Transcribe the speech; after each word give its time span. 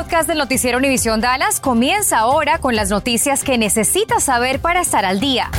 podcast 0.00 0.26
del 0.26 0.38
noticiero 0.38 0.78
Univisión 0.78 1.20
Dallas 1.20 1.60
comienza 1.60 2.20
ahora 2.20 2.58
con 2.58 2.74
las 2.74 2.88
noticias 2.88 3.44
que 3.44 3.58
necesitas 3.58 4.24
saber 4.24 4.58
para 4.58 4.80
estar 4.80 5.04
al 5.04 5.20
día. 5.20 5.50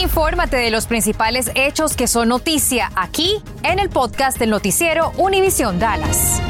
Infórmate 0.00 0.56
de 0.56 0.70
los 0.70 0.86
principales 0.86 1.50
hechos 1.56 1.96
que 1.96 2.06
son 2.06 2.28
noticia 2.28 2.92
aquí 2.94 3.42
en 3.64 3.80
el 3.80 3.88
podcast 3.88 4.38
del 4.38 4.50
noticiero 4.50 5.10
Univisión 5.16 5.80
Dallas. 5.80 6.40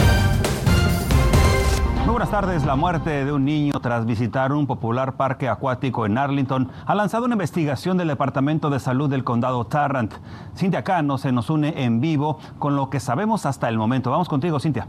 Muy 2.04 2.10
buenas 2.10 2.30
tardes. 2.30 2.66
La 2.66 2.76
muerte 2.76 3.24
de 3.24 3.32
un 3.32 3.46
niño 3.46 3.80
tras 3.80 4.04
visitar 4.04 4.52
un 4.52 4.66
popular 4.66 5.16
parque 5.16 5.48
acuático 5.48 6.04
en 6.04 6.18
Arlington 6.18 6.70
ha 6.84 6.94
lanzado 6.94 7.24
una 7.24 7.34
investigación 7.36 7.96
del 7.96 8.08
Departamento 8.08 8.68
de 8.68 8.78
Salud 8.78 9.08
del 9.08 9.24
Condado 9.24 9.64
Tarrant. 9.64 10.12
Cintia 10.54 10.84
Cano 10.84 11.16
se 11.16 11.32
nos 11.32 11.48
une 11.48 11.82
en 11.82 12.02
vivo 12.02 12.38
con 12.58 12.76
lo 12.76 12.90
que 12.90 13.00
sabemos 13.00 13.46
hasta 13.46 13.70
el 13.70 13.78
momento. 13.78 14.10
Vamos 14.10 14.28
contigo, 14.28 14.60
Cintia. 14.60 14.86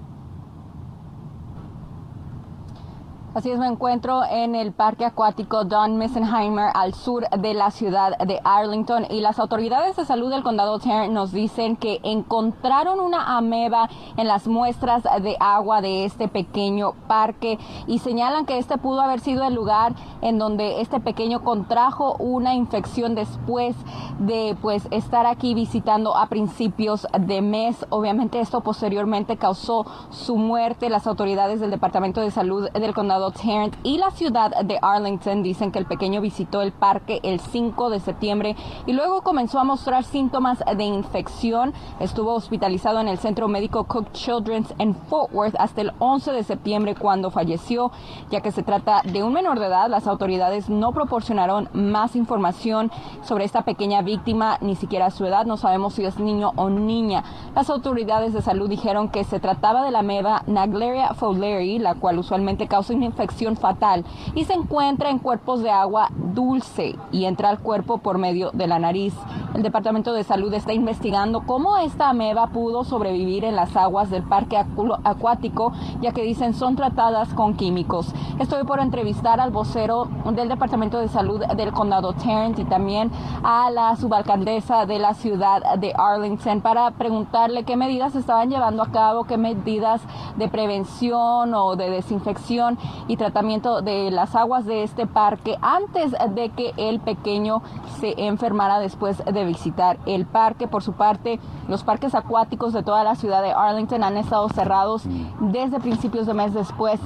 Así 3.36 3.50
es, 3.50 3.58
me 3.58 3.66
encuentro 3.66 4.24
en 4.24 4.54
el 4.54 4.74
parque 4.74 5.06
acuático 5.06 5.64
Don 5.64 5.98
Missenheimer 5.98 6.70
al 6.76 6.94
sur 6.94 7.28
de 7.32 7.56
la 7.56 7.72
ciudad 7.72 8.16
de 8.20 8.40
Arlington 8.44 9.08
y 9.10 9.22
las 9.22 9.40
autoridades 9.40 9.96
de 9.96 10.06
salud 10.06 10.30
del 10.30 10.44
condado 10.44 10.78
Tarrant 10.78 11.12
nos 11.12 11.32
dicen 11.32 11.76
que 11.76 12.00
encontraron 12.04 13.00
una 13.00 13.36
ameba 13.36 13.90
en 14.18 14.28
las 14.28 14.48
muestras 14.48 15.02
de 15.24 15.36
agua 15.40 15.82
de 15.82 16.06
este 16.06 16.28
pequeño 16.28 16.94
parque 17.08 17.58
y 17.88 17.98
señalan 17.98 18.46
que 18.46 18.60
este 18.60 18.78
pudo 18.78 19.02
haber 19.02 19.20
sido 19.20 19.44
el 19.48 19.56
lugar 19.56 19.96
en 20.22 20.38
donde 20.38 20.82
este 20.82 21.00
pequeño 21.00 21.42
contrajo 21.42 22.16
una 22.20 22.54
infección 22.54 23.16
después 23.16 23.76
de 24.20 24.56
pues 24.62 24.88
estar 24.92 25.26
aquí 25.26 25.56
visitando 25.56 26.16
a 26.16 26.28
principios 26.28 27.08
de 27.20 27.42
mes. 27.42 27.84
Obviamente 27.90 28.40
esto 28.40 28.62
posteriormente 28.62 29.38
causó 29.38 29.88
su 30.12 30.38
muerte. 30.38 30.92
Las 30.92 31.08
autoridades 31.08 31.60
del 31.60 31.72
Departamento 31.72 32.22
de 32.22 32.30
Salud 32.30 32.70
del 32.70 32.94
condado 32.94 33.23
Tarrant 33.32 33.76
y 33.84 33.98
la 33.98 34.12
ciudad 34.12 34.52
de 34.64 34.80
Arlington 34.82 35.44
dicen 35.44 35.72
que 35.72 35.80
el 35.80 35.86
pequeño 35.86 36.22
visitó 36.22 36.62
el 36.62 36.72
parque 36.72 37.20
el 37.24 37.40
5 37.40 37.90
de 37.90 38.00
septiembre 38.00 38.56
y 38.86 38.94
luego 38.94 39.22
comenzó 39.22 39.60
a 39.60 39.64
mostrar 39.64 40.04
síntomas 40.04 40.64
de 40.76 40.84
infección. 40.84 41.74
Estuvo 42.00 42.34
hospitalizado 42.34 43.00
en 43.00 43.08
el 43.08 43.18
centro 43.18 43.48
médico 43.48 43.86
Cook 43.86 44.12
Children's 44.12 44.74
en 44.80 44.96
Fort 44.96 45.34
Worth 45.34 45.56
hasta 45.60 45.82
el 45.82 45.92
11 46.00 46.32
de 46.32 46.44
septiembre 46.44 46.96
cuando 46.96 47.32
falleció, 47.32 47.92
ya 48.30 48.42
que 48.42 48.52
se 48.52 48.64
trata 48.64 49.02
de 49.04 49.24
un 49.24 49.34
menor 49.34 49.60
de 49.60 49.68
edad. 49.68 49.90
Las 49.90 50.08
autoridades 50.08 50.70
no 50.70 50.92
proporcionaron 50.92 51.70
más 51.74 52.16
información 52.16 52.92
sobre 53.24 53.46
esta 53.46 53.64
pequeña 53.64 54.02
víctima, 54.02 54.58
ni 54.62 54.76
siquiera 54.76 55.12
su 55.12 55.26
edad. 55.26 55.46
No 55.46 55.58
sabemos 55.58 55.94
si 55.94 56.06
es 56.06 56.20
niño 56.20 56.52
o 56.56 56.70
niña. 56.70 57.24
Las 57.56 57.70
autoridades 57.70 58.34
de 58.34 58.42
salud 58.42 58.70
dijeron 58.70 59.10
que 59.10 59.24
se 59.24 59.40
trataba 59.40 59.84
de 59.84 59.92
la 59.92 60.02
meva 60.02 60.44
Naegleria 60.48 61.14
fowleri, 61.14 61.80
la 61.80 61.96
cual 61.96 62.20
usualmente 62.20 62.68
causa 62.68 62.94
una 62.94 63.06
infección 63.14 63.56
fatal 63.56 64.04
y 64.34 64.46
se 64.46 64.54
encuentra 64.54 65.10
en 65.10 65.20
cuerpos 65.20 65.62
de 65.62 65.70
agua 65.70 66.10
dulce 66.34 66.96
y 67.12 67.26
entra 67.26 67.50
al 67.50 67.60
cuerpo 67.60 68.00
por 68.00 68.18
medio 68.18 68.50
de 68.52 68.68
la 68.68 68.80
nariz. 68.80 69.14
El 69.54 69.62
Departamento 69.62 70.14
de 70.14 70.24
Salud 70.24 70.52
está 70.54 70.74
investigando 70.74 71.42
cómo 71.46 71.78
esta 71.78 72.10
ameba 72.10 72.48
pudo 72.48 72.84
sobrevivir 72.84 73.46
en 73.46 73.56
las 73.56 73.78
aguas 73.78 74.10
del 74.10 74.24
parque 74.24 74.58
acuático, 74.58 75.74
ya 76.02 76.12
que 76.12 76.24
dicen 76.24 76.56
son 76.56 76.76
tratadas 76.76 77.34
con 77.36 77.54
químicos. 77.54 78.12
Estoy 78.40 78.64
por 78.64 78.80
entrevistar 78.80 79.40
al 79.40 79.52
vocero 79.52 80.08
del 80.34 80.50
Departamento 80.50 80.98
de 80.98 81.08
Salud 81.08 81.46
del 81.46 81.72
condado 81.72 82.14
Tarrant 82.14 82.58
y 82.58 82.66
también 82.66 83.12
a 83.44 83.70
la 83.70 83.96
subalcaldesa 83.96 84.88
de 84.88 84.98
la 84.98 85.14
ciudad 85.14 85.78
de 85.78 85.94
Arlington 85.96 86.62
para 86.62 86.90
preguntarle 86.92 87.64
qué 87.64 87.78
medidas 87.78 88.16
estaban 88.16 88.50
llevando 88.50 88.82
a 88.82 88.92
cabo, 88.92 89.26
qué 89.26 89.38
medidas 89.38 90.02
de 90.36 90.48
prevención 90.48 91.54
o 91.54 91.76
de 91.76 91.92
desinfección 91.92 92.80
y 93.08 93.18
tratamiento 93.18 93.82
de 93.82 94.12
las 94.12 94.36
aguas 94.36 94.66
de 94.66 94.84
este 94.84 95.08
parque 95.08 95.58
antes 95.62 96.12
de 96.12 96.50
que 96.50 96.74
el 96.78 97.00
pequeño 97.00 97.62
se 98.00 98.14
enfermara 98.26 98.80
después 98.80 99.24
de 99.26 99.46
visitar 99.46 99.98
el 100.06 100.26
parque. 100.26 100.68
Por 100.68 100.84
su 100.84 100.94
parte, 100.94 101.40
los 101.68 101.84
parques 101.84 102.16
acuáticos 102.16 102.74
de 102.74 102.84
toda 102.84 103.04
la 103.04 103.16
ciudad 103.16 103.42
de 103.42 103.52
Arlington 103.52 104.04
han 104.04 104.18
estado 104.18 104.50
cerrados 104.50 105.04
desde 105.40 105.80
principios 105.80 106.28
de 106.28 106.34
mes 106.34 106.54
después 106.54 107.00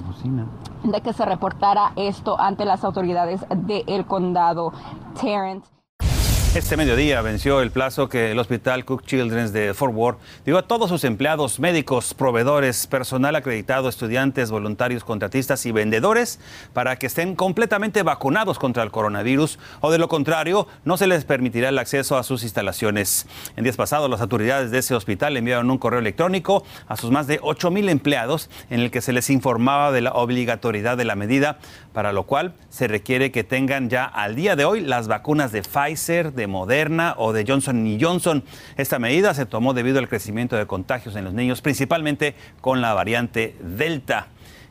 de 0.84 1.02
que 1.02 1.14
se 1.14 1.26
reportara 1.26 1.92
esto 1.96 2.40
ante 2.40 2.66
las 2.66 2.84
autoridades 2.84 3.46
del 3.50 4.06
condado 4.06 4.72
Tarrant. 5.20 5.77
Este 6.58 6.76
mediodía 6.76 7.22
venció 7.22 7.62
el 7.62 7.70
plazo 7.70 8.10
que 8.10 8.32
el 8.32 8.40
Hospital 8.40 8.84
Cook 8.84 9.06
Children's 9.06 9.54
de 9.54 9.76
Fort 9.76 9.94
Worth 9.94 10.18
dio 10.44 10.58
a 10.58 10.64
todos 10.64 10.90
sus 10.90 11.04
empleados, 11.04 11.60
médicos, 11.60 12.16
proveedores, 12.16 12.88
personal 12.88 13.36
acreditado, 13.36 13.88
estudiantes, 13.88 14.50
voluntarios, 14.50 15.04
contratistas 15.04 15.68
y 15.68 15.72
vendedores 15.72 16.40
para 16.74 16.96
que 16.96 17.06
estén 17.06 17.36
completamente 17.36 18.02
vacunados 18.02 18.58
contra 18.58 18.82
el 18.82 18.90
coronavirus 18.90 19.60
o 19.82 19.92
de 19.92 20.00
lo 20.00 20.08
contrario 20.08 20.68
no 20.84 20.98
se 20.98 21.06
les 21.06 21.26
permitirá 21.26 21.70
el 21.70 21.78
acceso 21.78 22.18
a 22.18 22.24
sus 22.24 22.42
instalaciones. 22.42 23.28
En 23.56 23.64
días 23.64 23.78
pasados 23.78 24.10
las 24.10 24.22
autoridades 24.22 24.72
de 24.72 24.80
ese 24.80 24.96
hospital 24.96 25.38
enviaron 25.38 25.70
un 25.70 25.78
correo 25.78 26.00
electrónico 26.00 26.64
a 26.88 26.98
sus 26.98 27.12
más 27.12 27.28
de 27.28 27.38
8 27.40 27.70
mil 27.70 27.88
empleados 27.88 28.50
en 28.72 28.80
el 28.80 28.90
que 28.90 29.02
se 29.02 29.14
les 29.14 29.30
informaba 29.30 29.92
de 29.92 30.02
la 30.02 30.14
obligatoriedad 30.14 30.98
de 30.98 31.06
la 31.06 31.16
medida, 31.16 31.60
para 31.94 32.14
lo 32.14 32.24
cual 32.24 32.56
se 32.70 32.88
requiere 32.88 33.32
que 33.32 33.44
tengan 33.44 33.92
ya 33.92 34.06
al 34.06 34.36
día 34.36 34.56
de 34.56 34.66
hoy 34.66 34.82
las 34.82 35.08
vacunas 35.08 35.52
de 35.52 35.62
Pfizer, 35.62 36.34
de 36.34 36.47
Moderna 36.48 37.14
o 37.18 37.34
de 37.34 37.46
Johnson 37.48 37.98
Johnson. 38.00 38.44
Esta 38.78 39.00
medida 39.00 39.34
se 39.34 39.46
tomó 39.46 39.74
debido 39.74 40.00
al 40.00 40.10
crecimiento 40.10 40.56
de 40.56 40.66
contagios 40.66 41.16
en 41.16 41.26
los 41.26 41.34
niños, 41.34 41.62
principalmente 41.62 42.36
con 42.62 42.82
la 42.82 42.94
variante 42.94 43.56
Delta. 43.62 44.28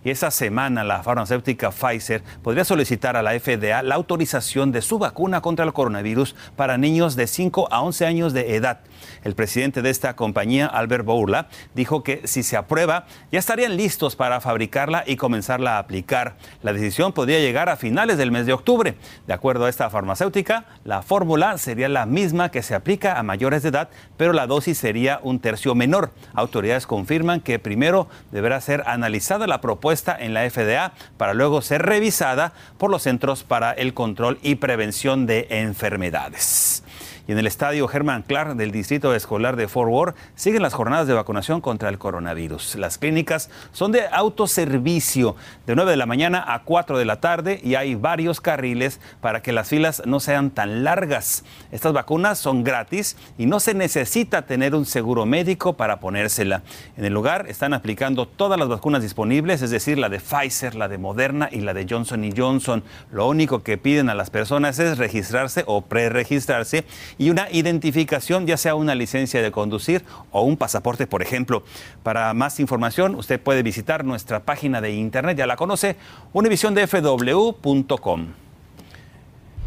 Y 0.07 0.11
esa 0.11 0.31
semana 0.31 0.85
la 0.85 1.03
farmacéutica 1.03 1.73
Pfizer 1.73 2.23
podría 2.43 2.65
solicitar 2.65 3.17
a 3.17 3.23
la 3.23 3.33
FDA 3.33 3.83
la 3.83 3.97
autorización 3.97 4.71
de 4.71 4.81
su 4.81 5.01
vacuna 5.01 5.41
contra 5.41 5.65
el 5.65 5.73
coronavirus 5.73 6.37
para 6.55 6.79
niños 6.79 7.17
de 7.17 7.27
5 7.27 7.67
a 7.73 7.83
11 7.83 8.07
años 8.07 8.33
de 8.33 8.55
edad. 8.55 8.79
El 9.25 9.35
presidente 9.35 9.83
de 9.83 9.91
esta 9.91 10.17
compañía, 10.17 10.67
Albert 10.67 11.05
Bourla, 11.05 11.49
dijo 11.75 12.03
que 12.03 12.23
si 12.25 12.43
se 12.43 12.57
aprueba, 12.57 13.07
ya 13.33 13.39
estarían 13.39 13.77
listos 13.77 14.17
para 14.17 14.41
fabricarla 14.41 15.05
y 15.07 15.17
comenzarla 15.17 15.77
a 15.77 15.79
aplicar. 15.79 16.37
La 16.63 16.73
decisión 16.73 17.13
podría 17.13 17.39
llegar 17.39 17.69
a 17.69 17.77
finales 17.77 18.19
del 18.19 18.31
mes 18.31 18.47
de 18.47 18.53
octubre. 18.53 18.95
De 19.27 19.33
acuerdo 19.33 19.65
a 19.65 19.69
esta 19.69 19.91
farmacéutica, 19.91 20.67
la 20.85 21.03
fórmula 21.03 21.59
sería 21.59 21.89
la 21.89 22.07
misma 22.07 22.51
que 22.51 22.63
se 22.63 22.75
aplica 22.75 23.19
a 23.19 23.23
mayores 23.23 23.63
de 23.63 23.71
edad, 23.71 23.89
pero 24.17 24.33
la 24.33 24.47
dosis 24.47 24.79
sería 24.79 25.21
un 25.23 25.41
tercio 25.41 25.75
menor. 25.75 26.13
Autoridades 26.35 26.87
confirman 26.87 27.41
que 27.41 27.59
primero 27.59 28.09
deberá 28.31 28.61
ser 28.61 28.83
analizada 28.87 29.47
la 29.47 29.61
propuesta 29.61 30.17
en 30.19 30.35
la 30.35 30.49
FDA 30.49 30.93
para 31.17 31.35
luego 31.35 31.63
ser 31.63 31.83
revisada 31.83 32.53
por 32.79 32.91
los 32.91 33.03
Centros 33.03 33.45
para 33.45 33.73
el 33.73 33.95
Control 33.95 34.39
y 34.43 34.57
Prevención 34.57 35.27
de 35.27 35.47
Enfermedades. 35.51 36.83
Y 37.29 37.33
en 37.33 37.39
el 37.39 37.47
estadio 37.47 37.91
Herman 37.91 38.23
Clark 38.23 38.55
del 38.55 38.71
Distrito 38.71 39.13
Escolar 39.15 39.57
de 39.57 39.67
Fort 39.67 39.91
Worth 39.91 40.17
siguen 40.37 40.63
las 40.63 40.75
jornadas 40.75 41.09
de 41.09 41.15
vacunación 41.15 41.61
contra 41.61 41.89
el 41.89 41.99
coronavirus. 41.99 42.77
Las 42.77 42.99
clínicas 42.99 43.51
son 43.73 43.91
de 43.91 44.07
autoservicio 44.13 45.35
de 45.67 45.75
9 45.75 45.91
de 45.91 45.97
la 45.97 46.07
mañana 46.07 46.45
a 46.47 46.63
4 46.63 46.99
de 46.99 47.05
la 47.05 47.21
tarde 47.21 47.61
y 47.65 47.75
hay 47.75 47.97
varios 47.97 48.41
carriles 48.41 49.01
para 49.21 49.43
que 49.43 49.53
las 49.53 49.69
filas 49.69 50.03
no 50.07 50.21
sean 50.21 50.51
tan 50.51 50.85
largas. 50.85 51.45
Estas 51.73 51.93
vacunas 51.93 52.39
son 52.39 52.63
gratis 52.63 53.17
y 53.39 53.47
no 53.47 53.59
se 53.59 53.75
necesita 53.75 54.43
tener 54.43 54.75
un 54.75 54.87
seguro 54.87 55.27
médico 55.27 55.73
para 55.73 55.99
ponérsela. 55.99 56.63
En 56.97 57.05
el 57.05 57.13
lugar 57.13 57.47
están 57.49 57.75
aplicando 57.75 58.27
todas 58.29 58.59
las 58.59 58.69
vacunas 58.69 59.03
disponibles, 59.03 59.63
es 59.63 59.71
decir, 59.71 59.99
la 59.99 60.09
de 60.09 60.21
Pfizer, 60.21 60.77
la 60.77 60.87
de 60.87 60.99
Moderna 60.99 61.49
y 61.51 61.61
la 61.61 61.75
de 61.75 61.87
Johnson 61.89 62.25
Johnson. 62.37 62.85
Lo 63.11 63.27
único 63.29 63.63
que 63.63 63.79
piden 63.79 64.11
a 64.11 64.15
las 64.15 64.31
personas 64.31 64.79
es 64.79 64.99
registrarse 64.99 65.65
o 65.67 65.83
preregistrarse 65.83 66.85
y 67.19 67.31
una 67.31 67.51
identificación, 67.51 68.47
ya 68.47 68.57
sea 68.57 68.75
una 68.75 68.95
licencia 68.95 69.43
de 69.43 69.51
conducir 69.51 70.05
o 70.31 70.43
un 70.43 70.57
pasaporte, 70.57 71.07
por 71.07 71.23
ejemplo. 71.23 71.63
Para 72.03 72.33
más 72.35 72.61
información, 72.61 73.15
usted 73.15 73.41
puede 73.41 73.63
visitar 73.63 74.05
nuestra 74.05 74.41
página 74.41 74.81
de 74.81 74.93
internet, 74.93 75.39
ya 75.39 75.47
la 75.47 75.57
conoce, 75.57 75.97
univisiondfw.com. 76.33 78.27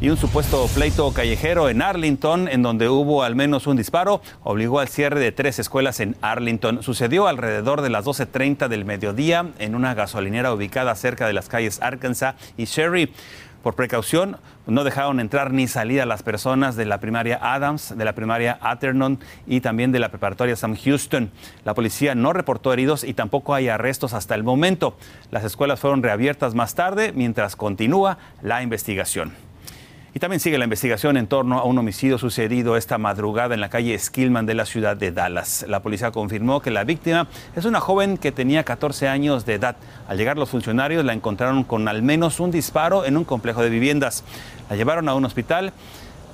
Y 0.01 0.09
un 0.09 0.15
supuesto 0.15 0.65
pleito 0.73 1.11
callejero 1.11 1.67
en 1.67 1.81
Arlington, 1.81 2.47
en 2.47 2.61
donde 2.61 2.87
hubo 2.87 3.21
al 3.21 3.35
menos 3.35 3.67
un 3.67 3.75
disparo, 3.75 4.21
obligó 4.43 4.79
al 4.79 4.87
cierre 4.87 5.19
de 5.19 5.33
tres 5.33 5.59
escuelas 5.59 5.99
en 5.99 6.15
Arlington. 6.21 6.81
Sucedió 6.83 7.27
alrededor 7.27 7.81
de 7.81 7.89
las 7.89 8.05
12.30 8.05 8.69
del 8.69 8.85
mediodía 8.85 9.47
en 9.59 9.75
una 9.75 9.95
gasolinera 9.95 10.53
ubicada 10.53 10.95
cerca 10.95 11.27
de 11.27 11.33
las 11.33 11.49
calles 11.49 11.81
Arkansas 11.81 12.35
y 12.55 12.63
Sherry. 12.63 13.11
Por 13.63 13.75
precaución, 13.75 14.37
no 14.67 14.85
dejaron 14.85 15.19
entrar 15.19 15.51
ni 15.51 15.67
salir 15.67 16.01
a 16.01 16.05
las 16.05 16.23
personas 16.23 16.77
de 16.77 16.85
la 16.85 16.99
primaria 16.99 17.39
Adams, 17.41 17.97
de 17.97 18.05
la 18.05 18.13
primaria 18.13 18.57
Atherton 18.61 19.19
y 19.47 19.59
también 19.59 19.91
de 19.91 19.99
la 19.99 20.09
preparatoria 20.09 20.55
Sam 20.55 20.77
Houston. 20.77 21.29
La 21.65 21.73
policía 21.73 22.15
no 22.15 22.31
reportó 22.31 22.71
heridos 22.71 23.03
y 23.03 23.13
tampoco 23.13 23.53
hay 23.53 23.67
arrestos 23.67 24.13
hasta 24.13 24.35
el 24.35 24.43
momento. 24.43 24.95
Las 25.29 25.43
escuelas 25.43 25.79
fueron 25.79 26.03
reabiertas 26.03 26.55
más 26.55 26.73
tarde 26.73 27.11
mientras 27.13 27.57
continúa 27.57 28.17
la 28.41 28.63
investigación. 28.63 29.48
Y 30.13 30.19
también 30.19 30.39
sigue 30.39 30.57
la 30.57 30.63
investigación 30.63 31.17
en 31.17 31.27
torno 31.27 31.59
a 31.59 31.63
un 31.65 31.77
homicidio 31.77 32.17
sucedido 32.17 32.75
esta 32.75 32.97
madrugada 32.97 33.53
en 33.53 33.61
la 33.61 33.69
calle 33.69 33.97
Skillman 33.97 34.47
de 34.47 34.55
la 34.55 34.65
ciudad 34.65 34.97
de 34.97 35.11
Dallas. 35.11 35.65
La 35.67 35.81
policía 35.81 36.11
confirmó 36.11 36.61
que 36.61 36.71
la 36.71 36.83
víctima 36.83 37.27
es 37.55 37.65
una 37.65 37.79
joven 37.79 38.17
que 38.17 38.31
tenía 38.31 38.63
14 38.63 39.07
años 39.07 39.45
de 39.45 39.53
edad. 39.55 39.75
Al 40.07 40.17
llegar 40.17 40.37
los 40.37 40.49
funcionarios 40.49 41.05
la 41.05 41.13
encontraron 41.13 41.63
con 41.63 41.87
al 41.87 42.01
menos 42.01 42.39
un 42.39 42.49
disparo 42.49 43.05
en 43.05 43.17
un 43.17 43.23
complejo 43.23 43.61
de 43.61 43.69
viviendas. 43.69 44.23
La 44.69 44.75
llevaron 44.75 45.09
a 45.09 45.13
un 45.13 45.25
hospital, 45.25 45.73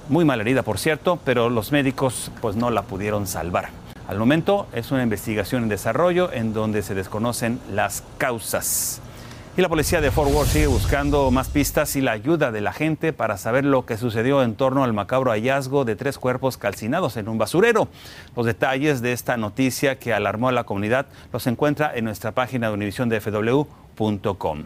muy 0.07 0.23
mal 0.23 0.39
herida 0.39 0.63
por 0.63 0.77
cierto, 0.77 1.19
pero 1.25 1.49
los 1.49 1.73
médicos 1.73 2.31
pues 2.41 2.55
no 2.55 2.69
la 2.69 2.83
pudieron 2.83 3.27
salvar. 3.27 3.69
Al 4.07 4.17
momento 4.19 4.67
es 4.71 4.91
una 4.91 5.03
investigación 5.03 5.63
en 5.63 5.69
desarrollo 5.69 6.31
en 6.31 6.53
donde 6.53 6.81
se 6.81 6.95
desconocen 6.95 7.59
las 7.73 8.03
causas. 8.17 9.01
Y 9.57 9.61
la 9.61 9.69
policía 9.69 10.01
de 10.01 10.11
Fort 10.11 10.33
Worth 10.33 10.49
sigue 10.49 10.67
buscando 10.67 11.31
más 11.31 11.47
pistas 11.47 11.95
y 11.95 12.01
la 12.01 12.11
ayuda 12.11 12.51
de 12.51 12.59
la 12.59 12.73
gente 12.73 13.13
para 13.13 13.37
saber 13.37 13.63
lo 13.63 13.85
que 13.85 13.95
sucedió 13.95 14.43
en 14.43 14.55
torno 14.55 14.83
al 14.83 14.91
macabro 14.91 15.31
hallazgo 15.31 15.85
de 15.85 15.95
tres 15.95 16.17
cuerpos 16.17 16.57
calcinados 16.57 17.15
en 17.15 17.29
un 17.29 17.37
basurero. 17.37 17.87
Los 18.35 18.45
detalles 18.45 19.01
de 19.01 19.13
esta 19.13 19.37
noticia 19.37 19.97
que 19.97 20.13
alarmó 20.13 20.49
a 20.49 20.51
la 20.51 20.65
comunidad 20.65 21.05
los 21.31 21.47
encuentra 21.47 21.95
en 21.95 22.03
nuestra 22.03 22.33
página 22.33 22.67
de 22.67 22.73
univisiondefw.com 22.73 24.63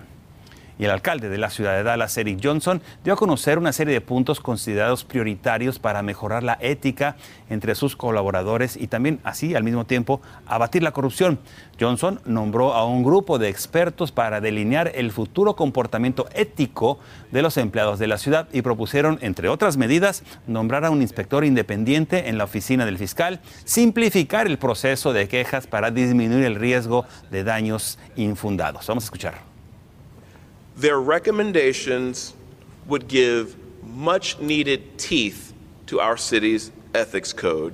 y 0.79 0.85
el 0.85 0.91
alcalde 0.91 1.29
de 1.29 1.37
la 1.37 1.49
ciudad 1.49 1.75
de 1.75 1.83
Dallas, 1.83 2.17
Eric 2.17 2.39
Johnson, 2.41 2.81
dio 3.03 3.13
a 3.13 3.17
conocer 3.17 3.59
una 3.59 3.73
serie 3.73 3.93
de 3.93 4.01
puntos 4.01 4.39
considerados 4.39 5.03
prioritarios 5.03 5.77
para 5.77 6.01
mejorar 6.01 6.41
la 6.41 6.57
ética 6.61 7.17
entre 7.49 7.75
sus 7.75 7.97
colaboradores 7.97 8.77
y 8.77 8.87
también 8.87 9.19
así 9.25 9.55
al 9.55 9.63
mismo 9.63 9.85
tiempo 9.85 10.21
abatir 10.47 10.81
la 10.81 10.93
corrupción. 10.93 11.37
Johnson 11.77 12.21
nombró 12.25 12.73
a 12.73 12.85
un 12.85 13.03
grupo 13.03 13.37
de 13.37 13.49
expertos 13.49 14.13
para 14.13 14.39
delinear 14.39 14.91
el 14.95 15.11
futuro 15.11 15.55
comportamiento 15.57 16.27
ético 16.33 16.99
de 17.31 17.41
los 17.41 17.57
empleados 17.57 17.99
de 17.99 18.07
la 18.07 18.17
ciudad 18.17 18.47
y 18.53 18.61
propusieron, 18.61 19.19
entre 19.21 19.49
otras 19.49 19.75
medidas, 19.75 20.23
nombrar 20.47 20.85
a 20.85 20.91
un 20.91 21.01
inspector 21.01 21.43
independiente 21.43 22.29
en 22.29 22.37
la 22.37 22.45
oficina 22.45 22.85
del 22.85 22.97
fiscal, 22.97 23.41
simplificar 23.65 24.47
el 24.47 24.57
proceso 24.57 25.11
de 25.11 25.27
quejas 25.27 25.67
para 25.67 25.91
disminuir 25.91 26.45
el 26.45 26.55
riesgo 26.55 27.05
de 27.31 27.43
daños 27.43 27.99
infundados. 28.15 28.87
Vamos 28.87 29.03
a 29.03 29.07
escuchar. 29.07 29.58
Their 30.79 31.01
recommendations 31.01 32.33
would 32.87 33.09
give 33.09 33.57
much 33.83 34.39
needed 34.39 34.97
teeth 34.97 35.51
to 35.87 35.99
our 35.99 36.17
city's 36.17 36.71
ethics 36.93 37.33
code. 37.33 37.73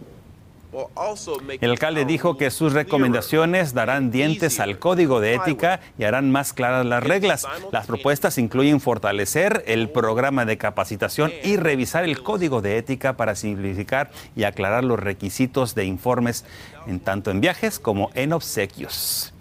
El 1.61 1.69
alcalde 1.71 2.03
dijo 2.03 2.35
que 2.35 2.51
sus 2.51 2.73
recomendaciones 2.73 3.73
darán 3.73 4.11
dientes 4.11 4.59
al 4.59 4.77
código 4.77 5.21
de 5.21 5.35
ética 5.35 5.79
y 5.97 6.03
harán 6.03 6.31
más 6.31 6.51
claras 6.51 6.85
las 6.85 7.01
reglas. 7.01 7.47
Las 7.71 7.85
propuestas 7.85 8.37
incluyen 8.37 8.81
fortalecer 8.81 9.63
el 9.67 9.89
programa 9.89 10.43
de 10.43 10.57
capacitación 10.57 11.31
y 11.43 11.55
revisar 11.55 12.03
el 12.03 12.21
código 12.21 12.61
de 12.61 12.77
ética 12.77 13.15
para 13.15 13.35
simplificar 13.35 14.11
y 14.35 14.43
aclarar 14.43 14.83
los 14.83 14.99
requisitos 14.99 15.75
de 15.75 15.85
informes 15.85 16.43
en 16.87 16.99
tanto 16.99 17.31
en 17.31 17.39
viajes 17.39 17.79
como 17.79 18.09
en 18.13 18.33
obsequios. 18.33 19.31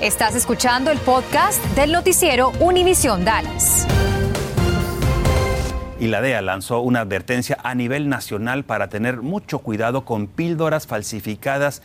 Estás 0.00 0.34
escuchando 0.34 0.90
el 0.90 0.98
podcast 0.98 1.64
del 1.76 1.92
noticiero 1.92 2.50
Univisión 2.58 3.24
Dallas. 3.24 3.86
Y 6.00 6.08
la 6.08 6.20
DEA 6.20 6.42
lanzó 6.42 6.80
una 6.80 7.00
advertencia 7.00 7.56
a 7.62 7.74
nivel 7.74 8.08
nacional 8.08 8.64
para 8.64 8.88
tener 8.88 9.22
mucho 9.22 9.60
cuidado 9.60 10.04
con 10.04 10.26
píldoras 10.26 10.86
falsificadas 10.88 11.80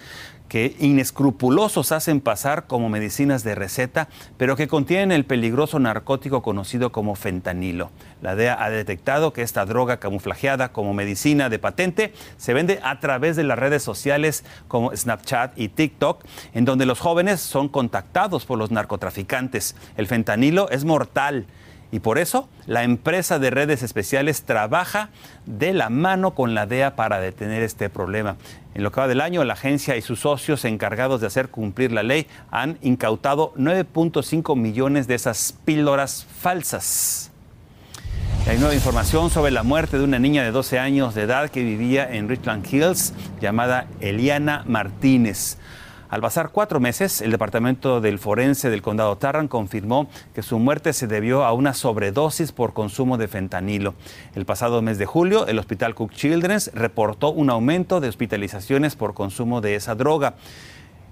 que 0.50 0.76
inescrupulosos 0.80 1.92
hacen 1.94 2.20
pasar 2.20 2.68
como 2.68 2.90
medicinas 2.90 3.44
de 3.44 3.56
receta, 3.56 4.10
pero 4.38 4.58
que 4.58 4.68
contienen 4.68 5.12
el 5.12 5.24
peligroso 5.24 5.80
narcótico 5.80 6.42
conocido 6.42 6.92
como 6.92 7.16
fentanilo. 7.16 7.92
La 8.22 8.36
DEA 8.36 8.62
ha 8.62 8.70
detectado 8.70 9.32
que 9.32 9.44
esta 9.44 9.66
droga 9.66 9.98
camuflajeada 9.98 10.74
como 10.74 10.94
medicina 10.94 11.50
de 11.50 11.60
patente 11.60 12.14
se 12.38 12.54
vende 12.54 12.80
a 12.84 13.00
través 13.00 13.36
de 13.36 13.44
las 13.44 13.60
redes 13.60 13.84
sociales 13.84 14.44
como 14.68 14.94
Snapchat 14.94 15.58
y 15.58 15.70
TikTok, 15.70 16.26
en 16.54 16.66
donde 16.66 16.86
los 16.86 17.00
jóvenes 17.00 17.40
son 17.40 17.70
contactados 17.70 18.46
por 18.46 18.58
los 18.58 18.72
narcotraficantes. 18.72 19.76
El 19.96 20.08
fentanilo 20.08 20.70
es 20.72 20.84
mortal 20.84 21.46
y 21.92 22.00
por 22.00 22.20
eso 22.20 22.50
la 22.68 22.84
empresa 22.84 23.40
de 23.40 23.50
redes 23.50 23.84
especiales 23.84 24.44
trabaja 24.44 25.10
de 25.46 25.74
la 25.74 25.90
mano 25.90 26.36
con 26.36 26.54
la 26.54 26.66
DEA 26.66 26.96
para 26.96 27.20
detener 27.20 27.64
este 27.64 27.90
problema. 27.90 28.36
En 28.76 28.84
lo 28.84 28.92
que 28.92 29.02
va 29.02 29.08
del 29.08 29.22
año, 29.22 29.44
la 29.44 29.54
agencia 29.54 29.98
y 29.98 30.02
sus 30.02 30.20
socios 30.20 30.66
encargados 30.66 31.20
de 31.22 31.28
hacer 31.28 31.50
cumplir 31.50 31.92
la 31.92 32.04
ley 32.04 32.28
han 32.52 32.78
incautado 32.82 33.54
9.5 33.56 34.56
millones 34.56 35.08
de 35.08 35.16
esas 35.16 35.56
píldoras 35.66 36.28
falsas. 36.40 37.32
Hay 38.48 38.58
nueva 38.58 38.74
información 38.74 39.30
sobre 39.30 39.52
la 39.52 39.64
muerte 39.64 39.98
de 39.98 40.04
una 40.04 40.18
niña 40.18 40.44
de 40.44 40.52
12 40.52 40.80
años 40.80 41.14
de 41.14 41.24
edad 41.24 41.50
que 41.50 41.64
vivía 41.64 42.10
en 42.12 42.30
Richland 42.30 42.66
Hills 42.72 43.14
llamada 43.40 43.88
Eliana 44.00 44.64
Martínez. 44.66 45.58
Al 46.10 46.22
pasar 46.22 46.50
cuatro 46.50 46.80
meses, 46.80 47.22
el 47.22 47.30
Departamento 47.30 48.02
del 48.02 48.18
Forense 48.18 48.72
del 48.72 48.82
Condado 48.82 49.16
Tarrant 49.18 49.48
confirmó 49.48 50.10
que 50.34 50.42
su 50.42 50.58
muerte 50.58 50.92
se 50.94 51.06
debió 51.06 51.46
a 51.46 51.54
una 51.54 51.76
sobredosis 51.76 52.52
por 52.52 52.74
consumo 52.74 53.20
de 53.20 53.28
fentanilo. 53.28 53.94
El 54.34 54.48
pasado 54.48 54.82
mes 54.82 54.98
de 54.98 55.06
julio, 55.06 55.46
el 55.46 55.60
Hospital 55.60 55.94
Cook 55.94 56.12
Children's 56.14 56.72
reportó 56.74 57.30
un 57.30 57.52
aumento 57.52 58.00
de 58.00 58.10
hospitalizaciones 58.10 58.96
por 58.96 59.14
consumo 59.14 59.62
de 59.62 59.76
esa 59.76 59.94
droga. 59.94 60.34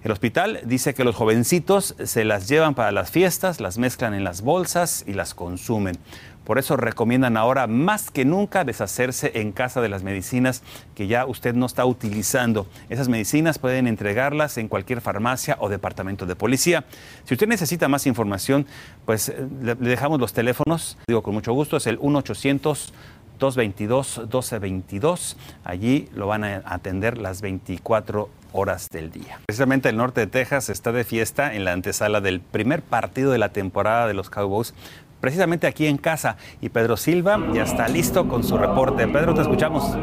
El 0.07 0.13
hospital 0.13 0.61
dice 0.63 0.93
que 0.93 1.03
los 1.03 1.17
jovencitos 1.17 1.93
se 2.01 2.23
las 2.23 2.47
llevan 2.47 2.75
para 2.75 2.93
las 2.93 3.11
fiestas, 3.11 3.59
las 3.59 3.77
mezclan 3.77 4.13
en 4.13 4.23
las 4.23 4.41
bolsas 4.41 5.03
y 5.05 5.11
las 5.11 5.33
consumen. 5.33 5.97
Por 6.45 6.59
eso 6.59 6.77
recomiendan 6.77 7.35
ahora 7.35 7.67
más 7.67 8.09
que 8.09 8.23
nunca 8.23 8.63
deshacerse 8.63 9.33
en 9.35 9.51
casa 9.51 9.81
de 9.81 9.89
las 9.89 10.03
medicinas 10.03 10.63
que 10.95 11.07
ya 11.07 11.25
usted 11.25 11.55
no 11.55 11.65
está 11.65 11.83
utilizando. 11.83 12.67
Esas 12.87 13.09
medicinas 13.09 13.59
pueden 13.59 13.85
entregarlas 13.85 14.57
en 14.57 14.69
cualquier 14.69 15.01
farmacia 15.01 15.57
o 15.59 15.67
departamento 15.67 16.25
de 16.25 16.37
policía. 16.37 16.85
Si 17.25 17.33
usted 17.33 17.49
necesita 17.49 17.89
más 17.89 18.07
información, 18.07 18.65
pues 19.05 19.27
eh, 19.27 19.45
le 19.61 19.75
dejamos 19.75 20.21
los 20.21 20.31
teléfonos. 20.31 20.97
Digo 21.05 21.21
con 21.21 21.33
mucho 21.33 21.51
gusto, 21.51 21.75
es 21.75 21.85
el 21.85 21.97
1 21.99 22.19
800 22.19 22.93
222-1222. 23.39 25.35
Allí 25.63 26.09
lo 26.13 26.27
van 26.27 26.43
a 26.43 26.61
atender 26.65 27.17
las 27.17 27.41
24 27.41 28.29
horas 28.51 28.87
del 28.91 29.11
día. 29.11 29.39
Precisamente 29.45 29.89
el 29.89 29.97
norte 29.97 30.21
de 30.21 30.27
Texas 30.27 30.69
está 30.69 30.91
de 30.91 31.03
fiesta 31.03 31.53
en 31.53 31.65
la 31.65 31.73
antesala 31.73 32.21
del 32.21 32.39
primer 32.39 32.81
partido 32.81 33.31
de 33.31 33.37
la 33.37 33.49
temporada 33.49 34.07
de 34.07 34.13
los 34.13 34.29
Cowboys 34.29 34.73
precisamente 35.19 35.67
aquí 35.67 35.87
en 35.87 35.97
casa. 35.97 36.37
Y 36.61 36.69
Pedro 36.69 36.97
Silva 36.97 37.39
ya 37.53 37.63
está 37.63 37.87
listo 37.87 38.27
con 38.27 38.43
su 38.43 38.57
reporte. 38.57 39.07
Pedro, 39.07 39.33
te 39.33 39.41
escuchamos. 39.41 39.95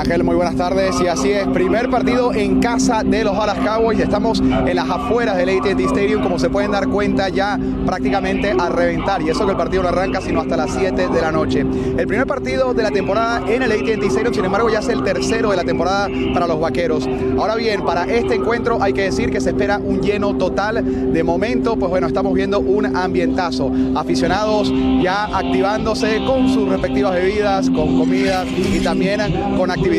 Ángel, 0.00 0.24
muy 0.24 0.34
buenas 0.34 0.56
tardes. 0.56 0.98
Y 0.98 1.08
así 1.08 1.30
es, 1.30 1.46
primer 1.48 1.90
partido 1.90 2.32
en 2.32 2.58
casa 2.58 3.02
de 3.04 3.22
los 3.22 3.36
Dallas 3.36 3.58
Cowboys. 3.58 4.00
Estamos 4.00 4.40
en 4.40 4.74
las 4.74 4.88
afueras 4.88 5.36
del 5.36 5.50
AT&T 5.50 5.84
Stadium, 5.84 6.22
como 6.22 6.38
se 6.38 6.48
pueden 6.48 6.70
dar 6.70 6.88
cuenta, 6.88 7.28
ya 7.28 7.58
prácticamente 7.84 8.54
a 8.58 8.70
reventar. 8.70 9.20
Y 9.20 9.28
eso 9.28 9.44
que 9.44 9.50
el 9.50 9.58
partido 9.58 9.82
no 9.82 9.90
arranca 9.90 10.22
sino 10.22 10.40
hasta 10.40 10.56
las 10.56 10.70
7 10.72 11.08
de 11.08 11.20
la 11.20 11.30
noche. 11.30 11.66
El 11.98 12.06
primer 12.06 12.26
partido 12.26 12.72
de 12.72 12.82
la 12.82 12.90
temporada 12.90 13.42
en 13.46 13.62
el 13.62 13.72
AT&T 13.72 14.06
Stadium, 14.06 14.32
sin 14.32 14.46
embargo, 14.46 14.70
ya 14.70 14.78
es 14.78 14.88
el 14.88 15.04
tercero 15.04 15.50
de 15.50 15.56
la 15.58 15.64
temporada 15.64 16.08
para 16.32 16.46
los 16.46 16.58
Vaqueros. 16.58 17.06
Ahora 17.38 17.56
bien, 17.56 17.82
para 17.82 18.04
este 18.04 18.36
encuentro 18.36 18.82
hay 18.82 18.94
que 18.94 19.02
decir 19.02 19.30
que 19.30 19.42
se 19.42 19.50
espera 19.50 19.76
un 19.76 20.00
lleno 20.00 20.34
total. 20.34 21.12
De 21.12 21.22
momento, 21.22 21.76
pues 21.76 21.90
bueno, 21.90 22.06
estamos 22.06 22.32
viendo 22.32 22.58
un 22.58 22.96
ambientazo. 22.96 23.70
Aficionados 23.94 24.72
ya 25.02 25.24
activándose 25.26 26.24
con 26.24 26.48
sus 26.48 26.70
respectivas 26.70 27.12
bebidas, 27.12 27.68
con 27.68 27.98
comida 27.98 28.46
y 28.46 28.80
también 28.80 29.20
con 29.58 29.70
actividades 29.70 29.89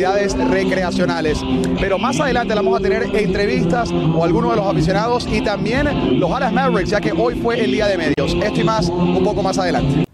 recreacionales. 0.49 1.39
Pero 1.79 1.97
más 1.97 2.19
adelante 2.19 2.55
vamos 2.55 2.79
a 2.79 2.81
tener 2.81 3.03
entrevistas 3.13 3.91
o 3.91 4.23
algunos 4.23 4.51
de 4.51 4.57
los 4.57 4.65
aficionados 4.65 5.27
y 5.29 5.41
también 5.41 6.19
los 6.19 6.29
Dallas 6.29 6.53
Mavericks, 6.53 6.89
ya 6.89 7.01
que 7.01 7.11
hoy 7.11 7.35
fue 7.35 7.59
el 7.59 7.71
día 7.71 7.87
de 7.87 7.97
medios. 7.97 8.33
Esto 8.41 8.61
y 8.61 8.63
más 8.63 8.87
un 8.89 9.23
poco 9.23 9.43
más 9.43 9.57
adelante. 9.57 10.05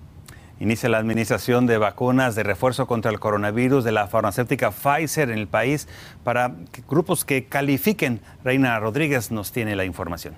Inicia 0.60 0.90
la 0.90 0.98
administración 0.98 1.68
de 1.68 1.78
vacunas 1.78 2.34
de 2.34 2.42
refuerzo 2.42 2.88
contra 2.88 3.12
el 3.12 3.20
coronavirus 3.20 3.84
de 3.84 3.92
la 3.92 4.08
farmacéutica 4.08 4.72
Pfizer 4.72 5.30
en 5.30 5.38
el 5.38 5.48
país 5.48 5.88
para 6.24 6.56
grupos 6.90 7.24
que 7.24 7.46
califiquen. 7.46 8.22
Reina 8.44 8.80
Rodríguez 8.80 9.30
nos 9.30 9.52
tiene 9.52 9.76
la 9.76 9.86
información. 9.86 10.34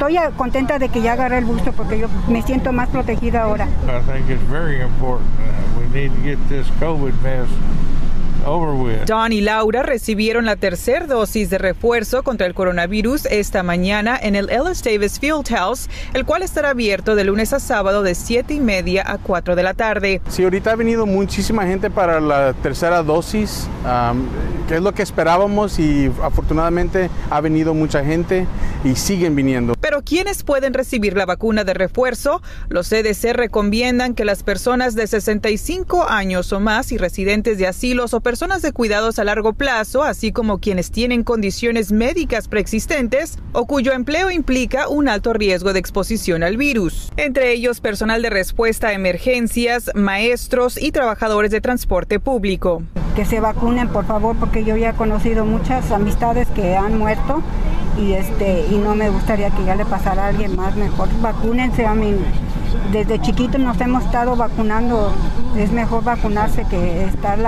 Estoy 0.00 0.16
contenta 0.34 0.78
de 0.78 0.88
que 0.88 1.02
ya 1.02 1.12
agarré 1.12 1.38
el 1.38 1.44
busto 1.44 1.72
porque 1.72 1.98
yo 1.98 2.08
me 2.26 2.40
siento 2.40 2.72
más 2.72 2.88
protegida 2.88 3.42
ahora. 3.42 3.68
I 3.86 4.00
think 4.10 4.30
it's 4.30 4.42
very 4.50 4.80
important. 4.80 5.28
We 5.76 5.86
need 5.88 6.10
to 6.12 6.22
get 6.22 6.38
this 6.48 6.66
COVID 6.80 7.12
mess 7.22 7.48
Don 9.06 9.32
y 9.32 9.40
Laura 9.42 9.82
recibieron 9.82 10.46
la 10.46 10.56
tercera 10.56 11.06
dosis 11.06 11.50
de 11.50 11.58
refuerzo 11.58 12.22
contra 12.22 12.46
el 12.46 12.54
coronavirus 12.54 13.26
esta 13.26 13.62
mañana 13.62 14.18
en 14.20 14.34
el 14.34 14.48
Ellis 14.48 14.82
Davis 14.82 15.20
Field 15.20 15.46
House, 15.50 15.90
el 16.14 16.24
cual 16.24 16.42
estará 16.42 16.70
abierto 16.70 17.16
de 17.16 17.24
lunes 17.24 17.52
a 17.52 17.60
sábado 17.60 18.02
de 18.02 18.14
7 18.14 18.54
y 18.54 18.60
media 18.60 19.04
a 19.06 19.18
4 19.18 19.56
de 19.56 19.62
la 19.62 19.74
tarde. 19.74 20.22
Sí, 20.28 20.42
ahorita 20.42 20.72
ha 20.72 20.76
venido 20.76 21.04
muchísima 21.04 21.66
gente 21.66 21.90
para 21.90 22.18
la 22.18 22.54
tercera 22.54 23.02
dosis, 23.02 23.68
que 24.68 24.76
es 24.76 24.80
lo 24.80 24.92
que 24.92 25.02
esperábamos 25.02 25.78
y 25.78 26.10
afortunadamente 26.22 27.10
ha 27.28 27.40
venido 27.42 27.74
mucha 27.74 28.02
gente. 28.02 28.46
Y 28.84 28.96
siguen 28.96 29.36
viniendo. 29.36 29.74
Pero 29.80 30.02
¿quiénes 30.02 30.42
pueden 30.42 30.74
recibir 30.74 31.16
la 31.16 31.26
vacuna 31.26 31.64
de 31.64 31.74
refuerzo? 31.74 32.42
Los 32.68 32.88
CDC 32.88 33.32
recomiendan 33.32 34.14
que 34.14 34.24
las 34.24 34.42
personas 34.42 34.94
de 34.94 35.06
65 35.06 36.08
años 36.08 36.52
o 36.52 36.60
más 36.60 36.92
y 36.92 36.98
residentes 36.98 37.58
de 37.58 37.66
asilos 37.66 38.14
o 38.14 38.20
personas 38.20 38.62
de 38.62 38.72
cuidados 38.72 39.18
a 39.18 39.24
largo 39.24 39.52
plazo, 39.52 40.02
así 40.02 40.32
como 40.32 40.58
quienes 40.58 40.90
tienen 40.90 41.24
condiciones 41.24 41.92
médicas 41.92 42.48
preexistentes 42.48 43.38
o 43.52 43.66
cuyo 43.66 43.92
empleo 43.92 44.30
implica 44.30 44.88
un 44.88 45.08
alto 45.08 45.32
riesgo 45.32 45.72
de 45.72 45.80
exposición 45.80 46.42
al 46.42 46.56
virus. 46.56 47.10
Entre 47.16 47.52
ellos, 47.52 47.80
personal 47.80 48.22
de 48.22 48.30
respuesta 48.30 48.88
a 48.88 48.92
emergencias, 48.92 49.90
maestros 49.94 50.80
y 50.80 50.92
trabajadores 50.92 51.50
de 51.50 51.60
transporte 51.60 52.20
público. 52.20 52.82
Que 53.16 53.24
se 53.24 53.40
vacunen, 53.40 53.88
por 53.88 54.06
favor, 54.06 54.36
porque 54.38 54.64
yo 54.64 54.76
ya 54.76 54.90
he 54.90 54.94
conocido 54.94 55.44
muchas 55.44 55.90
amistades 55.90 56.48
que 56.48 56.76
han 56.76 56.98
muerto 56.98 57.42
y 58.00 58.12
este 58.14 58.66
y 58.70 58.76
no 58.76 58.94
me 58.94 59.10
gustaría 59.10 59.50
que 59.50 59.64
ya 59.64 59.74
le 59.74 59.84
pasara 59.84 60.24
a 60.24 60.28
alguien 60.28 60.56
más. 60.56 60.74
Mejor 60.76 61.08
vacúnense 61.20 61.86
a 61.86 61.94
mí 61.94 62.14
desde 62.92 63.20
chiquitos 63.20 63.60
nos 63.60 63.80
hemos 63.80 64.04
estado 64.04 64.36
vacunando 64.36 65.12
es 65.56 65.70
mejor 65.72 66.04
vacunarse 66.04 66.64
que 66.68 67.04
estar 67.04 67.38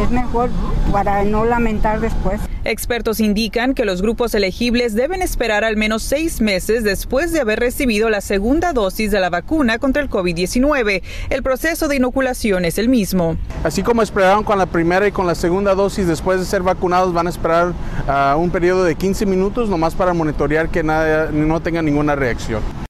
es 0.00 0.10
mejor 0.10 0.50
para 0.92 1.24
no 1.24 1.44
lamentar 1.44 2.00
después 2.00 2.40
Expertos 2.64 3.20
indican 3.20 3.72
que 3.72 3.86
los 3.86 4.02
grupos 4.02 4.34
elegibles 4.34 4.94
deben 4.94 5.22
esperar 5.22 5.64
al 5.64 5.76
menos 5.76 6.02
seis 6.02 6.42
meses 6.42 6.84
después 6.84 7.32
de 7.32 7.40
haber 7.40 7.60
recibido 7.60 8.10
la 8.10 8.20
segunda 8.20 8.74
dosis 8.74 9.10
de 9.10 9.20
la 9.20 9.30
vacuna 9.30 9.78
contra 9.78 10.02
el 10.02 10.10
COVID-19. 10.10 11.02
El 11.30 11.42
proceso 11.42 11.88
de 11.88 11.96
inoculación 11.96 12.66
es 12.66 12.76
el 12.76 12.90
mismo. 12.90 13.38
Así 13.64 13.82
como 13.82 14.02
esperaron 14.02 14.44
con 14.44 14.58
la 14.58 14.66
primera 14.66 15.06
y 15.06 15.12
con 15.12 15.26
la 15.26 15.34
segunda 15.34 15.74
dosis 15.74 16.06
después 16.06 16.40
de 16.40 16.46
ser 16.46 16.62
vacunados, 16.62 17.14
van 17.14 17.28
a 17.28 17.30
esperar 17.30 17.72
uh, 18.06 18.38
un 18.38 18.50
periodo 18.50 18.84
de 18.84 18.96
15 18.96 19.24
minutos 19.24 19.70
nomás 19.70 19.94
para 19.94 20.12
monitorear 20.12 20.68
que 20.68 20.82
nada, 20.82 21.30
no 21.30 21.60
tenga 21.60 21.80
ninguna 21.80 22.16
reacción. 22.16 22.87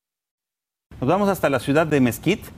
Nos 1.00 1.08
vamos 1.08 1.28
hasta 1.28 1.48
la 1.48 1.60
ciudad 1.60 1.86
de 1.86 2.00
Mesquite 2.00 2.48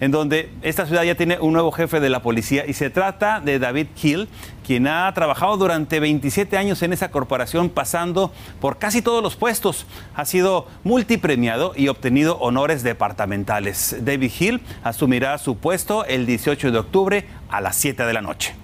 en 0.00 0.10
donde 0.10 0.50
esta 0.62 0.86
ciudad 0.86 1.04
ya 1.04 1.14
tiene 1.14 1.38
un 1.38 1.52
nuevo 1.52 1.70
jefe 1.70 2.00
de 2.00 2.08
la 2.08 2.22
policía 2.22 2.64
y 2.66 2.72
se 2.72 2.90
trata 2.90 3.40
de 3.40 3.58
David 3.58 3.88
Hill, 4.02 4.28
quien 4.66 4.86
ha 4.86 5.12
trabajado 5.12 5.56
durante 5.58 6.00
27 6.00 6.56
años 6.56 6.82
en 6.82 6.94
esa 6.94 7.10
corporación 7.10 7.68
pasando 7.68 8.32
por 8.60 8.78
casi 8.78 9.02
todos 9.02 9.22
los 9.22 9.36
puestos. 9.36 9.86
Ha 10.16 10.24
sido 10.24 10.66
multipremiado 10.84 11.74
y 11.76 11.88
obtenido 11.88 12.38
honores 12.38 12.82
departamentales. 12.82 13.96
David 14.00 14.32
Hill 14.38 14.60
asumirá 14.82 15.36
su 15.36 15.58
puesto 15.58 16.06
el 16.06 16.24
18 16.24 16.72
de 16.72 16.78
octubre 16.78 17.26
a 17.50 17.60
las 17.60 17.76
7 17.76 18.04
de 18.04 18.12
la 18.12 18.22
noche. 18.22 18.54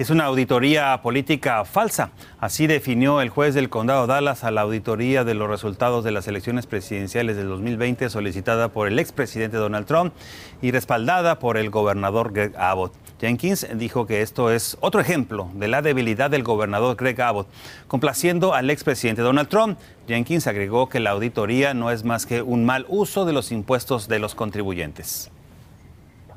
Es 0.00 0.08
una 0.08 0.24
auditoría 0.24 0.98
política 1.02 1.62
falsa. 1.66 2.10
Así 2.38 2.66
definió 2.66 3.20
el 3.20 3.28
juez 3.28 3.54
del 3.54 3.68
condado 3.68 4.06
Dallas 4.06 4.44
a 4.44 4.50
la 4.50 4.62
auditoría 4.62 5.24
de 5.24 5.34
los 5.34 5.46
resultados 5.46 6.04
de 6.04 6.10
las 6.10 6.26
elecciones 6.26 6.66
presidenciales 6.66 7.36
del 7.36 7.48
2020 7.48 8.08
solicitada 8.08 8.70
por 8.70 8.88
el 8.88 8.98
expresidente 8.98 9.58
Donald 9.58 9.84
Trump 9.84 10.14
y 10.62 10.70
respaldada 10.70 11.38
por 11.38 11.58
el 11.58 11.68
gobernador 11.68 12.32
Greg 12.32 12.56
Abbott. 12.56 12.94
Jenkins 13.20 13.66
dijo 13.74 14.06
que 14.06 14.22
esto 14.22 14.50
es 14.50 14.78
otro 14.80 15.02
ejemplo 15.02 15.50
de 15.52 15.68
la 15.68 15.82
debilidad 15.82 16.30
del 16.30 16.44
gobernador 16.44 16.96
Greg 16.96 17.20
Abbott. 17.20 17.48
Complaciendo 17.86 18.54
al 18.54 18.70
expresidente 18.70 19.20
Donald 19.20 19.50
Trump, 19.50 19.78
Jenkins 20.08 20.46
agregó 20.46 20.88
que 20.88 21.00
la 21.00 21.10
auditoría 21.10 21.74
no 21.74 21.90
es 21.90 22.04
más 22.04 22.24
que 22.24 22.40
un 22.40 22.64
mal 22.64 22.86
uso 22.88 23.26
de 23.26 23.34
los 23.34 23.52
impuestos 23.52 24.08
de 24.08 24.18
los 24.18 24.34
contribuyentes. 24.34 25.30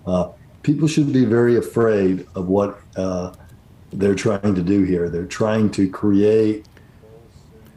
Uh, 0.06 0.26
people 0.64 0.90
should 0.90 1.14
be 1.14 1.24
very 1.24 1.56
afraid 1.56 2.26
of 2.36 2.50
what 2.50 2.76
uh, 2.98 3.32
they're 3.98 4.16
trying 4.16 4.56
to 4.56 4.62
do 4.62 4.84
here. 4.84 5.10
They're 5.10 5.26
trying 5.26 5.70
to 5.72 5.90
create 5.90 6.66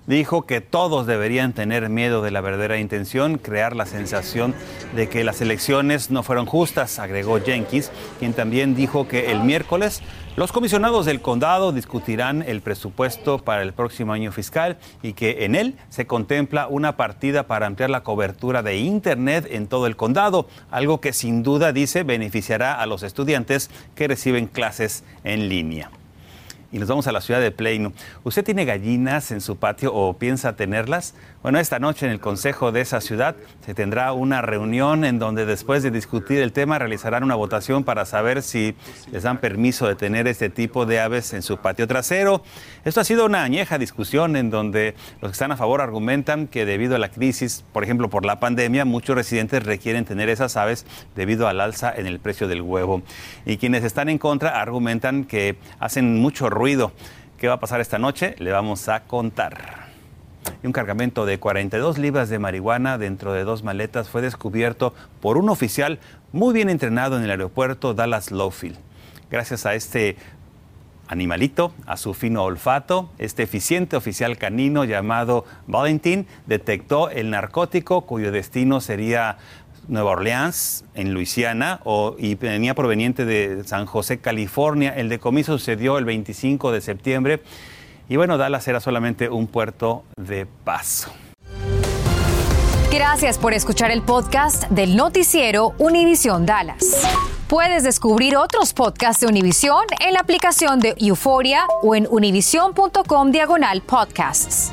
dijo 0.06 0.46
que 0.46 0.61
todos 0.61 1.06
deberían 1.06 1.52
tener 1.52 1.88
miedo 1.88 2.23
de 2.23 2.30
la 2.30 2.40
verdadera 2.40 2.78
intención, 2.78 3.38
crear 3.38 3.75
la 3.75 3.87
sensación 3.87 4.54
de 4.94 5.08
que 5.08 5.25
las 5.25 5.40
elecciones 5.40 6.11
no 6.11 6.23
fueron 6.23 6.46
justas, 6.46 6.99
agregó 6.99 7.40
Jenkins, 7.40 7.90
quien 8.18 8.32
también 8.32 8.75
dijo 8.75 9.08
que 9.08 9.32
el 9.32 9.40
miércoles 9.40 10.02
los 10.37 10.52
comisionados 10.52 11.06
del 11.06 11.23
condado 11.23 11.73
discutirán 11.73 12.42
el 12.42 12.61
presupuesto 12.61 13.38
para 13.38 13.62
el 13.62 13.73
próximo 13.73 14.12
año 14.12 14.32
fiscal 14.32 14.76
y 15.02 15.14
que 15.14 15.46
en 15.46 15.54
él 15.54 15.76
se 15.88 16.06
contempla 16.06 16.68
una 16.68 16.99
partida 16.99 17.46
para 17.46 17.66
ampliar 17.66 17.88
la 17.88 18.02
cobertura 18.02 18.62
de 18.62 18.76
Internet 18.76 19.49
en 19.50 19.66
todo 19.66 19.87
el 19.87 19.96
condado, 19.96 20.46
algo 20.70 21.00
que 21.00 21.14
sin 21.14 21.42
duda 21.42 21.73
dice 21.73 22.02
beneficiará 22.02 22.80
a 22.80 22.87
los 22.87 23.02
estudiantes 23.02 23.70
que 23.94 24.08
reciben 24.08 24.46
clases 24.46 25.04
en 25.25 25.49
línea 25.49 25.90
y 26.76 26.78
nos 26.78 26.88
vamos 26.90 27.06
a 27.06 27.12
la 27.12 27.23
ciudad 27.23 27.40
de 27.40 27.50
Pleino. 27.50 27.95
¿Usted 28.23 28.45
tiene 28.45 28.66
gallinas 28.66 29.30
en 29.30 29.40
su 29.40 29.56
patio 29.56 29.95
o 29.95 30.18
piensa 30.18 30.56
tenerlas? 30.56 31.14
Bueno, 31.46 31.60
esta 31.60 31.78
noche 31.78 32.06
en 32.06 32.10
el 32.10 32.18
Consejo 32.18 32.72
de 32.72 32.80
esa 32.80 33.00
ciudad 33.00 33.36
se 33.64 33.72
tendrá 33.72 34.12
una 34.12 34.42
reunión 34.42 35.04
en 35.04 35.20
donde 35.20 35.46
después 35.46 35.84
de 35.84 35.92
discutir 35.92 36.40
el 36.40 36.50
tema 36.50 36.76
realizarán 36.76 37.22
una 37.22 37.36
votación 37.36 37.84
para 37.84 38.04
saber 38.04 38.42
si 38.42 38.74
les 39.12 39.22
dan 39.22 39.38
permiso 39.38 39.86
de 39.86 39.94
tener 39.94 40.26
este 40.26 40.50
tipo 40.50 40.86
de 40.86 40.98
aves 40.98 41.34
en 41.34 41.42
su 41.42 41.58
patio 41.58 41.86
trasero. 41.86 42.42
Esto 42.84 43.00
ha 43.00 43.04
sido 43.04 43.26
una 43.26 43.44
añeja 43.44 43.78
discusión 43.78 44.34
en 44.34 44.50
donde 44.50 44.96
los 45.20 45.30
que 45.30 45.34
están 45.34 45.52
a 45.52 45.56
favor 45.56 45.80
argumentan 45.80 46.48
que 46.48 46.66
debido 46.66 46.96
a 46.96 46.98
la 46.98 47.12
crisis, 47.12 47.64
por 47.72 47.84
ejemplo 47.84 48.10
por 48.10 48.26
la 48.26 48.40
pandemia, 48.40 48.84
muchos 48.84 49.14
residentes 49.14 49.62
requieren 49.62 50.04
tener 50.04 50.28
esas 50.28 50.56
aves 50.56 50.84
debido 51.14 51.46
al 51.46 51.60
alza 51.60 51.94
en 51.96 52.08
el 52.08 52.18
precio 52.18 52.48
del 52.48 52.62
huevo. 52.62 53.02
Y 53.44 53.58
quienes 53.58 53.84
están 53.84 54.08
en 54.08 54.18
contra 54.18 54.60
argumentan 54.60 55.22
que 55.22 55.58
hacen 55.78 56.20
mucho 56.20 56.50
ruido. 56.50 56.90
¿Qué 57.38 57.46
va 57.46 57.54
a 57.54 57.60
pasar 57.60 57.80
esta 57.80 58.00
noche? 58.00 58.34
Le 58.40 58.50
vamos 58.50 58.88
a 58.88 59.04
contar 59.04 59.75
y 60.62 60.66
un 60.66 60.72
cargamento 60.72 61.26
de 61.26 61.38
42 61.38 61.98
libras 61.98 62.28
de 62.28 62.38
marihuana 62.38 62.98
dentro 62.98 63.32
de 63.32 63.44
dos 63.44 63.62
maletas 63.62 64.08
fue 64.08 64.22
descubierto 64.22 64.94
por 65.20 65.38
un 65.38 65.48
oficial 65.48 65.98
muy 66.32 66.54
bien 66.54 66.70
entrenado 66.70 67.16
en 67.16 67.25
el 67.25 67.30
aeropuerto 67.30 67.94
Dallas 67.94 68.30
Lowfield. 68.30 68.78
Gracias 69.30 69.66
a 69.66 69.75
este 69.75 70.16
animalito, 71.08 71.72
a 71.86 71.96
su 71.96 72.14
fino 72.14 72.42
olfato, 72.42 73.10
este 73.18 73.44
eficiente 73.44 73.96
oficial 73.96 74.38
canino 74.38 74.84
llamado 74.84 75.44
Valentin 75.66 76.26
detectó 76.46 77.10
el 77.10 77.30
narcótico 77.30 78.02
cuyo 78.02 78.32
destino 78.32 78.80
sería 78.80 79.38
Nueva 79.88 80.12
Orleans, 80.12 80.84
en 80.94 81.14
Luisiana, 81.14 81.80
y 82.18 82.34
venía 82.34 82.75
proveniente 82.75 83.25
de 83.25 83.62
San 83.64 83.86
José, 83.86 84.18
California. 84.18 84.92
El 84.96 85.08
decomiso 85.08 85.58
sucedió 85.58 85.98
el 85.98 86.04
25 86.04 86.72
de 86.72 86.80
septiembre 86.80 87.40
y 88.08 88.16
bueno, 88.16 88.38
Dallas 88.38 88.66
era 88.68 88.80
solamente 88.80 89.28
un 89.28 89.46
puerto 89.46 90.04
de 90.16 90.46
paso. 90.46 91.12
Gracias 92.90 93.36
por 93.36 93.52
escuchar 93.52 93.90
el 93.90 94.02
podcast 94.02 94.64
del 94.70 94.96
noticiero 94.96 95.75
Univisión 95.78 96.46
Dallas. 96.46 97.06
Puedes 97.48 97.84
descubrir 97.84 98.36
otros 98.36 98.72
podcasts 98.72 99.20
de 99.20 99.26
Univisión 99.26 99.84
en 100.00 100.14
la 100.14 100.20
aplicación 100.20 100.80
de 100.80 100.94
Euforia 100.98 101.66
o 101.82 101.94
en 101.94 102.08
univision.com 102.10 103.30
diagonal 103.30 103.82
podcasts. 103.82 104.72